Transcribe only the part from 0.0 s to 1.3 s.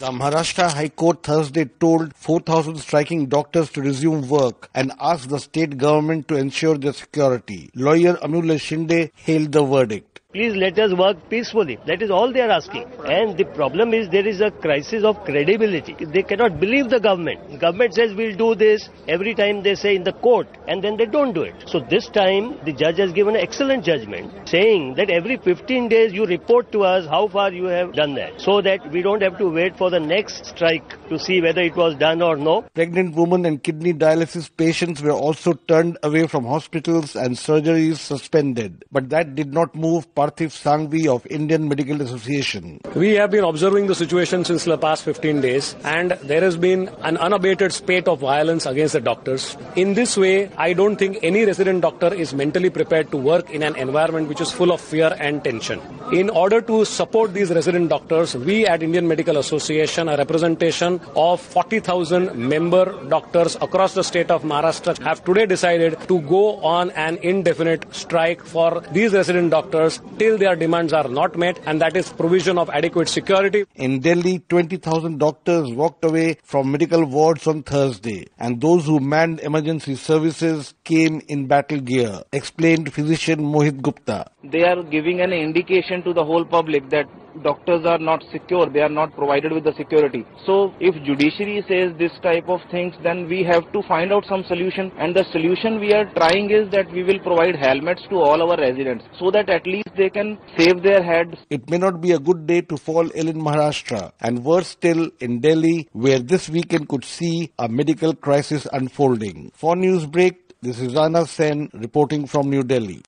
The Maharashtra High Court